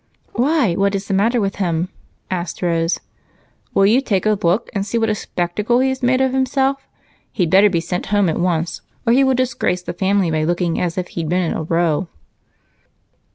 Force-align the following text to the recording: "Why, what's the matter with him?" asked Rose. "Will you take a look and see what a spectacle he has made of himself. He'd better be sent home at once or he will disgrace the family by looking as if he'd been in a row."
"Why, 0.33 0.73
what's 0.73 1.07
the 1.07 1.13
matter 1.13 1.39
with 1.39 1.57
him?" 1.57 1.89
asked 2.31 2.63
Rose. 2.63 2.99
"Will 3.75 3.85
you 3.85 4.01
take 4.01 4.25
a 4.25 4.31
look 4.31 4.67
and 4.73 4.83
see 4.83 4.97
what 4.97 5.11
a 5.11 5.13
spectacle 5.13 5.77
he 5.77 5.89
has 5.89 6.01
made 6.01 6.21
of 6.21 6.33
himself. 6.33 6.87
He'd 7.31 7.51
better 7.51 7.69
be 7.69 7.81
sent 7.81 8.07
home 8.07 8.27
at 8.27 8.39
once 8.39 8.81
or 9.05 9.13
he 9.13 9.23
will 9.23 9.35
disgrace 9.35 9.83
the 9.83 9.93
family 9.93 10.31
by 10.31 10.43
looking 10.43 10.81
as 10.81 10.97
if 10.97 11.09
he'd 11.09 11.29
been 11.29 11.43
in 11.43 11.53
a 11.53 11.61
row." 11.61 12.07